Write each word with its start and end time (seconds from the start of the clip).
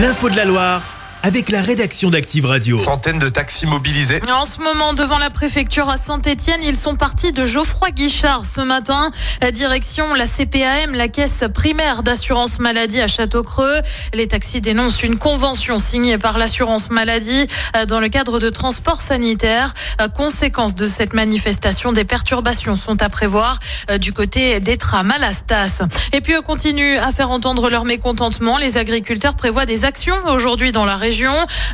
L'info 0.00 0.30
de 0.30 0.36
la 0.36 0.46
Loire 0.46 0.89
avec 1.22 1.50
la 1.50 1.60
rédaction 1.60 2.10
d'Active 2.10 2.46
Radio. 2.46 2.78
Centaines 2.78 3.18
de 3.18 3.28
taxis 3.28 3.66
mobilisés. 3.66 4.20
En 4.30 4.44
ce 4.44 4.60
moment, 4.60 4.94
devant 4.94 5.18
la 5.18 5.30
préfecture 5.30 5.90
à 5.90 5.98
Saint-Etienne, 5.98 6.60
ils 6.62 6.76
sont 6.76 6.96
partis 6.96 7.32
de 7.32 7.44
Geoffroy 7.44 7.90
Guichard 7.90 8.46
ce 8.46 8.60
matin. 8.60 9.10
Direction 9.52 10.14
la 10.14 10.26
CPAM, 10.26 10.94
la 10.94 11.08
caisse 11.08 11.44
primaire 11.52 12.02
d'assurance 12.02 12.58
maladie 12.58 13.00
à 13.00 13.06
Château-Creux. 13.06 13.80
Les 14.14 14.28
taxis 14.28 14.60
dénoncent 14.60 15.02
une 15.02 15.18
convention 15.18 15.78
signée 15.78 16.16
par 16.16 16.38
l'assurance 16.38 16.90
maladie 16.90 17.46
euh, 17.76 17.84
dans 17.84 18.00
le 18.00 18.08
cadre 18.08 18.38
de 18.38 18.48
transport 18.48 19.00
sanitaire. 19.00 19.74
Euh, 20.00 20.08
conséquence 20.08 20.74
de 20.74 20.86
cette 20.86 21.12
manifestation, 21.12 21.92
des 21.92 22.04
perturbations 22.04 22.76
sont 22.76 23.02
à 23.02 23.08
prévoir 23.08 23.58
euh, 23.90 23.98
du 23.98 24.12
côté 24.12 24.60
des 24.60 24.78
trams 24.78 25.10
à 25.10 25.18
la 25.18 25.32
Stas. 25.32 25.82
Et 26.12 26.20
puis, 26.20 26.34
eux 26.34 26.42
continuent 26.42 26.98
à 26.98 27.12
faire 27.12 27.30
entendre 27.30 27.68
leur 27.68 27.84
mécontentement. 27.84 28.58
Les 28.58 28.78
agriculteurs 28.78 29.34
prévoient 29.34 29.66
des 29.66 29.84
actions 29.84 30.16
aujourd'hui 30.26 30.72
dans 30.72 30.84
la 30.84 30.96
région 30.96 31.09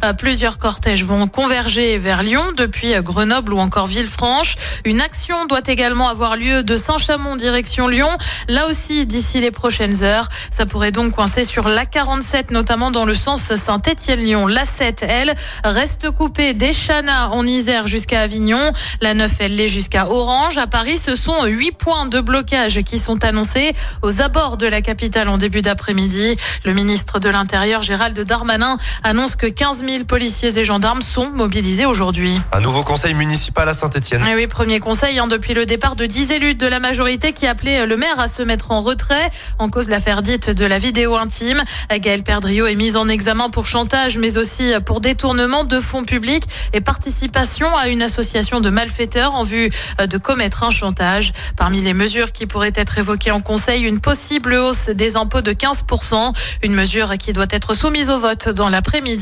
euh, 0.05 0.13
plusieurs 0.15 0.59
cortèges 0.59 1.05
vont 1.05 1.29
converger 1.29 1.99
vers 1.99 2.23
Lyon 2.23 2.53
depuis 2.57 2.95
Grenoble 3.03 3.53
ou 3.53 3.59
encore 3.59 3.87
Villefranche. 3.87 4.57
Une 4.85 5.01
action 5.01 5.47
doit 5.47 5.61
également 5.67 6.09
avoir 6.09 6.37
lieu 6.37 6.63
de 6.63 6.77
Saint-Chamond 6.77 7.37
direction 7.37 7.89
Lyon. 7.89 8.09
Là 8.49 8.67
aussi, 8.67 9.05
d'ici 9.05 9.41
les 9.41 9.51
prochaines 9.51 10.03
heures, 10.03 10.29
ça 10.51 10.65
pourrait 10.65 10.93
donc 10.93 11.13
coincer 11.13 11.45
sur 11.45 11.69
l'A47, 11.69 12.53
notamment 12.53 12.91
dans 12.91 13.05
le 13.05 13.15
sens 13.15 13.55
Saint-Étienne-Lyon. 13.55 14.47
La 14.47 14.65
7, 14.65 15.05
elle, 15.09 15.35
reste 15.65 16.11
coupée 16.11 16.55
d'Echana 16.55 17.31
en 17.31 17.47
Isère 17.47 17.87
jusqu'à 17.87 18.21
Avignon. 18.21 18.73
La 19.01 19.15
9, 19.15 19.31
elle 19.41 19.57
l'est 19.57 19.69
jusqu'à 19.69 20.09
Orange. 20.09 20.57
À 20.57 20.67
Paris, 20.67 20.99
ce 20.99 21.15
sont 21.17 21.45
huit 21.45 21.73
points 21.73 22.07
de 22.07 22.21
blocage 22.21 22.81
qui 22.83 22.99
sont 22.99 23.23
annoncés 23.25 23.75
aux 24.03 24.21
abords 24.21 24.57
de 24.57 24.67
la 24.67 24.81
capitale 24.81 25.29
en 25.29 25.37
début 25.37 25.63
d'après-midi. 25.63 26.37
Le 26.65 26.73
ministre 26.73 27.19
de 27.19 27.29
l'Intérieur, 27.29 27.83
Gérald 27.83 28.19
Darmanin, 28.19 28.77
annonce 29.03 29.26
que 29.35 29.47
15 29.47 29.85
000 29.85 30.05
policiers 30.05 30.59
et 30.59 30.65
gendarmes 30.65 31.03
sont 31.03 31.31
mobilisés 31.31 31.87
aujourd'hui. 31.87 32.39
Un 32.53 32.61
nouveau 32.61 32.85
conseil 32.85 33.15
municipal 33.15 33.69
à 33.69 33.73
Saint-Etienne. 33.73 34.23
Eh 34.31 34.35
oui, 34.37 34.47
premier 34.47 34.79
conseil 34.79 35.19
hein, 35.19 35.27
depuis 35.27 35.55
le 35.55 35.67
départ 35.67 35.97
de 35.97 36.07
10 36.07 36.31
élus 36.31 36.55
de 36.55 36.67
la 36.67 36.79
majorité 36.79 37.33
qui 37.33 37.47
appelaient 37.47 37.87
le 37.87 37.97
maire 37.97 38.21
à 38.21 38.29
se 38.29 38.43
mettre 38.43 38.71
en 38.71 38.81
retrait 38.81 39.31
en 39.59 39.69
cause 39.69 39.87
de 39.87 39.91
l'affaire 39.91 40.23
dite 40.23 40.51
de 40.51 40.65
la 40.65 40.79
vidéo 40.79 41.17
intime. 41.17 41.65
Gaël 41.91 42.23
Perdriau 42.23 42.67
est 42.67 42.75
mise 42.77 42.97
en 42.97 43.09
examen 43.09 43.51
pour 43.51 43.67
chantage 43.67 44.19
mais 44.19 44.39
aussi 44.39 44.73
pour 44.85 45.01
détournement 45.01 45.65
de 45.65 45.81
fonds 45.81 46.05
publics 46.05 46.45
et 46.73 46.81
participation 46.81 47.75
à 47.77 47.89
une 47.89 48.03
association 48.03 48.61
de 48.61 48.71
malfaiteurs 48.71 49.35
en 49.35 49.43
vue 49.43 49.71
de 49.99 50.19
commettre 50.19 50.63
un 50.63 50.71
chantage. 50.71 51.33
Parmi 51.57 51.81
les 51.81 51.95
mesures 51.95 52.33
qui 52.33 52.47
pourraient 52.47 52.73
être 52.75 52.99
évoquées 52.99 53.31
en 53.31 53.41
conseil, 53.41 53.83
une 53.83 54.01
possible 54.01 54.55
hausse 54.55 54.91
des 54.91 55.17
impôts 55.17 55.41
de 55.41 55.53
15%, 55.53 56.35
une 56.63 56.75
mesure 56.75 57.17
qui 57.19 57.33
doit 57.33 57.47
être 57.51 57.75
soumise 57.75 58.11
au 58.11 58.21
vote 58.21 58.51
dans 58.51 58.69
l'après-midi. 58.69 59.16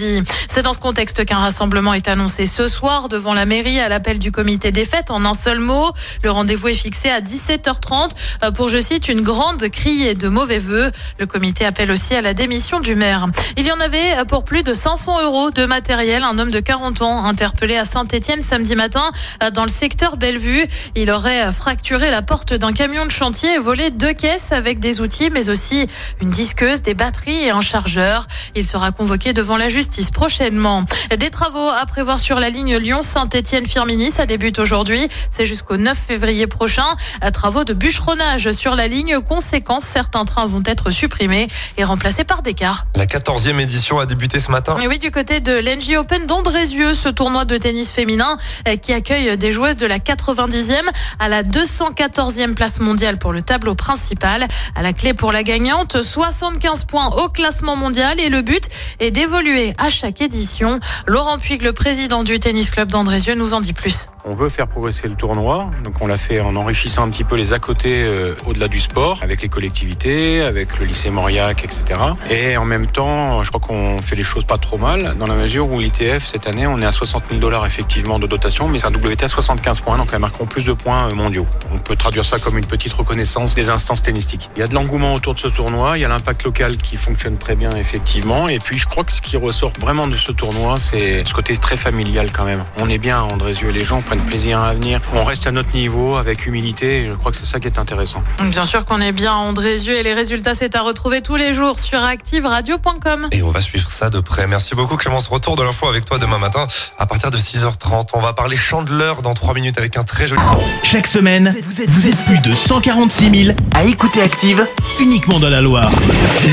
C'est 0.48 0.62
dans 0.62 0.72
ce 0.72 0.78
contexte 0.78 1.24
qu'un 1.24 1.38
rassemblement 1.38 1.94
est 1.94 2.08
annoncé 2.08 2.46
ce 2.46 2.68
soir 2.68 3.08
devant 3.08 3.34
la 3.34 3.46
mairie 3.46 3.78
à 3.80 3.88
l'appel 3.88 4.18
du 4.18 4.32
comité 4.32 4.72
des 4.72 4.84
fêtes 4.84 5.10
en 5.10 5.24
un 5.24 5.34
seul 5.34 5.58
mot. 5.58 5.92
Le 6.22 6.30
rendez-vous 6.30 6.68
est 6.68 6.74
fixé 6.74 7.10
à 7.10 7.20
17h30 7.20 8.10
euh, 8.42 8.50
pour, 8.50 8.68
je 8.68 8.78
cite, 8.78 9.08
une 9.08 9.22
grande 9.22 9.68
criée 9.68 10.14
de 10.14 10.28
mauvais 10.28 10.58
vœux. 10.58 10.90
Le 11.18 11.26
comité 11.26 11.64
appelle 11.64 11.90
aussi 11.90 12.14
à 12.14 12.22
la 12.22 12.34
démission 12.34 12.80
du 12.80 12.94
maire. 12.94 13.28
Il 13.56 13.66
y 13.66 13.72
en 13.72 13.80
avait 13.80 14.24
pour 14.28 14.44
plus 14.44 14.62
de 14.62 14.72
500 14.72 15.22
euros 15.22 15.50
de 15.50 15.64
matériel. 15.64 16.24
Un 16.24 16.38
homme 16.38 16.50
de 16.50 16.60
40 16.60 17.02
ans 17.02 17.24
interpellé 17.24 17.76
à 17.76 17.84
Saint-Etienne 17.84 18.42
samedi 18.42 18.74
matin 18.74 19.10
dans 19.52 19.62
le 19.62 19.68
secteur 19.68 20.16
Bellevue. 20.16 20.66
Il 20.96 21.10
aurait 21.10 21.52
fracturé 21.52 22.10
la 22.10 22.22
porte 22.22 22.54
d'un 22.54 22.72
camion 22.72 23.06
de 23.06 23.10
chantier 23.10 23.54
et 23.54 23.58
volé 23.58 23.90
deux 23.90 24.12
caisses 24.12 24.52
avec 24.52 24.80
des 24.80 25.00
outils, 25.00 25.30
mais 25.30 25.48
aussi 25.48 25.86
une 26.20 26.30
disqueuse, 26.30 26.82
des 26.82 26.94
batteries 26.94 27.44
et 27.44 27.50
un 27.50 27.60
chargeur. 27.60 28.26
Il 28.54 28.66
sera 28.66 28.92
convoqué 28.92 29.32
devant 29.32 29.56
la 29.56 29.68
justice 29.68 29.83
prochainement. 30.12 30.84
Des 31.16 31.30
travaux 31.30 31.68
à 31.68 31.84
prévoir 31.86 32.20
sur 32.20 32.40
la 32.40 32.50
ligne 32.50 32.76
Lyon-Saint-Étienne-Firminy. 32.76 34.10
Ça 34.10 34.26
débute 34.26 34.58
aujourd'hui. 34.58 35.08
C'est 35.30 35.44
jusqu'au 35.44 35.76
9 35.76 35.96
février 35.96 36.46
prochain. 36.46 36.84
Travaux 37.32 37.64
de 37.64 37.74
bûcheronnage 37.74 38.50
sur 38.52 38.74
la 38.74 38.88
ligne. 38.88 39.20
Conséquence, 39.20 39.84
certains 39.84 40.24
trains 40.24 40.46
vont 40.46 40.62
être 40.66 40.90
supprimés 40.90 41.48
et 41.76 41.84
remplacés 41.84 42.24
par 42.24 42.42
des 42.42 42.54
cars. 42.54 42.86
La 42.94 43.06
14e 43.06 43.60
édition 43.60 43.98
a 43.98 44.06
débuté 44.06 44.38
ce 44.38 44.50
matin. 44.50 44.76
Et 44.82 44.88
oui, 44.88 44.98
du 44.98 45.10
côté 45.10 45.40
de 45.40 45.52
l'NG 45.52 45.98
Open 45.98 46.26
d'Andrézieux, 46.26 46.94
ce 46.94 47.08
tournoi 47.08 47.44
de 47.44 47.56
tennis 47.56 47.90
féminin 47.90 48.38
euh, 48.68 48.76
qui 48.76 48.92
accueille 48.92 49.36
des 49.36 49.52
joueuses 49.52 49.76
de 49.76 49.86
la 49.86 49.98
90e 49.98 50.82
à 51.18 51.28
la 51.28 51.42
214e 51.42 52.54
place 52.54 52.80
mondiale 52.80 53.18
pour 53.18 53.32
le 53.32 53.42
tableau 53.42 53.74
principal. 53.74 54.46
À 54.74 54.82
la 54.82 54.92
clé 54.92 55.14
pour 55.14 55.32
la 55.32 55.42
gagnante, 55.42 56.02
75 56.02 56.84
points 56.84 57.08
au 57.08 57.28
classement 57.28 57.76
mondial 57.76 58.20
et 58.20 58.28
le 58.28 58.42
but 58.42 58.68
est 59.00 59.10
d'évoluer 59.10 59.73
à 59.78 59.90
chaque 59.90 60.20
édition. 60.20 60.80
Laurent 61.06 61.38
Puig, 61.38 61.62
le 61.62 61.72
président 61.72 62.24
du 62.24 62.38
tennis 62.40 62.70
club 62.70 62.90
d'Andrézieux, 62.90 63.34
nous 63.34 63.54
en 63.54 63.60
dit 63.60 63.72
plus. 63.72 64.08
On 64.26 64.32
veut 64.32 64.48
faire 64.48 64.66
progresser 64.66 65.06
le 65.06 65.16
tournoi, 65.16 65.70
donc 65.84 66.00
on 66.00 66.06
l'a 66.06 66.16
fait 66.16 66.40
en 66.40 66.56
enrichissant 66.56 67.02
un 67.02 67.10
petit 67.10 67.24
peu 67.24 67.36
les 67.36 67.52
à 67.52 67.58
côté 67.58 68.04
euh, 68.04 68.34
au-delà 68.46 68.68
du 68.68 68.80
sport, 68.80 69.18
avec 69.20 69.42
les 69.42 69.50
collectivités, 69.50 70.40
avec 70.40 70.78
le 70.78 70.86
lycée 70.86 71.10
Mauriac, 71.10 71.62
etc. 71.62 72.00
Et 72.30 72.56
en 72.56 72.64
même 72.64 72.86
temps, 72.86 73.44
je 73.44 73.50
crois 73.50 73.60
qu'on 73.60 74.00
fait 74.00 74.16
les 74.16 74.22
choses 74.22 74.44
pas 74.44 74.56
trop 74.56 74.78
mal, 74.78 75.14
dans 75.18 75.26
la 75.26 75.34
mesure 75.34 75.70
où 75.70 75.78
l'ITF, 75.78 76.24
cette 76.24 76.46
année, 76.46 76.66
on 76.66 76.80
est 76.80 76.86
à 76.86 76.90
60 76.90 77.24
000 77.28 77.38
dollars 77.38 77.66
effectivement 77.66 78.18
de 78.18 78.26
dotation, 78.26 78.66
mais 78.66 78.78
c'est 78.78 78.86
un 78.86 78.92
WT 78.92 79.24
à 79.24 79.28
75 79.28 79.82
points, 79.82 79.98
donc 79.98 80.08
elles 80.14 80.20
marqueront 80.20 80.46
plus 80.46 80.64
de 80.64 80.72
points 80.72 81.10
euh, 81.10 81.14
mondiaux. 81.14 81.46
On 81.70 81.76
peut 81.76 81.94
traduire 81.94 82.24
ça 82.24 82.38
comme 82.38 82.56
une 82.56 82.66
petite 82.66 82.94
reconnaissance 82.94 83.54
des 83.54 83.68
instances 83.68 84.00
tennistiques. 84.00 84.48
Il 84.56 84.60
y 84.60 84.62
a 84.62 84.68
de 84.68 84.74
l'engouement 84.74 85.12
autour 85.12 85.34
de 85.34 85.38
ce 85.38 85.48
tournoi, 85.48 85.98
il 85.98 86.00
y 86.00 86.04
a 86.06 86.08
l'impact 86.08 86.44
local 86.44 86.78
qui 86.78 86.96
fonctionne 86.96 87.36
très 87.36 87.56
bien 87.56 87.76
effectivement, 87.76 88.48
et 88.48 88.58
puis 88.58 88.78
je 88.78 88.86
crois 88.86 89.04
que 89.04 89.12
ce 89.12 89.20
qui 89.20 89.36
ressort 89.36 89.74
vraiment 89.78 90.06
de 90.06 90.16
ce 90.16 90.32
tournoi, 90.32 90.78
c'est 90.78 91.26
ce 91.26 91.34
côté 91.34 91.54
très 91.58 91.76
familial 91.76 92.32
quand 92.32 92.44
même. 92.44 92.64
On 92.78 92.88
est 92.88 92.96
bien 92.96 93.18
à 93.18 93.22
Andrézieux, 93.24 93.68
les 93.68 93.84
gens 93.84 94.00
prennent 94.14 94.28
plaisir 94.28 94.60
à 94.60 94.72
venir. 94.72 95.00
On 95.14 95.24
reste 95.24 95.46
à 95.46 95.50
notre 95.50 95.74
niveau 95.74 96.16
avec 96.16 96.46
humilité. 96.46 97.06
je 97.08 97.14
crois 97.14 97.32
que 97.32 97.38
c'est 97.38 97.46
ça 97.46 97.58
qui 97.58 97.66
est 97.66 97.78
intéressant. 97.78 98.22
Bien 98.50 98.64
sûr 98.64 98.84
qu'on 98.84 99.00
est 99.00 99.12
bien 99.12 99.32
à 99.32 99.36
Andrézieux 99.36 99.94
et 99.94 100.02
les 100.02 100.14
résultats, 100.14 100.54
c'est 100.54 100.76
à 100.76 100.82
retrouver 100.82 101.20
tous 101.20 101.36
les 101.36 101.52
jours 101.52 101.80
sur 101.80 102.02
activeradio.com. 102.02 103.28
Et 103.32 103.42
on 103.42 103.50
va 103.50 103.60
suivre 103.60 103.90
ça 103.90 104.10
de 104.10 104.20
près. 104.20 104.46
Merci 104.46 104.74
beaucoup 104.74 104.96
Clémence. 104.96 105.26
Retour 105.26 105.56
de 105.56 105.62
l'info 105.62 105.88
avec 105.88 106.04
toi 106.04 106.18
demain 106.18 106.38
matin 106.38 106.66
à 106.98 107.06
partir 107.06 107.30
de 107.30 107.38
6h30. 107.38 108.10
On 108.14 108.20
va 108.20 108.32
parler 108.32 108.56
chandeleur 108.56 109.22
dans 109.22 109.34
3 109.34 109.54
minutes 109.54 109.78
avec 109.78 109.96
un 109.96 110.04
très 110.04 110.28
joli... 110.28 110.40
Chaque 110.82 111.06
semaine, 111.06 111.54
vous 111.88 112.08
êtes 112.08 112.24
plus 112.24 112.38
de 112.38 112.54
146 112.54 113.44
000 113.46 113.56
à 113.74 113.84
écouter 113.84 114.22
Active 114.22 114.66
uniquement 115.00 115.40
dans 115.40 115.50
la 115.50 115.60
Loire. 115.60 115.90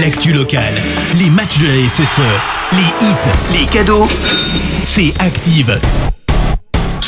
L'actu 0.01 0.33
locale, 0.33 0.81
les 1.15 1.29
matchs 1.29 1.59
de 1.59 1.67
la 1.67 1.89
SSE, 1.89 2.21
les 2.73 3.05
hits, 3.05 3.59
les 3.59 3.65
cadeaux, 3.67 4.07
c'est 4.83 5.13
Active. 5.19 5.79